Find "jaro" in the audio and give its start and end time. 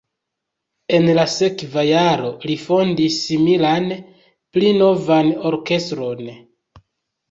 1.89-2.33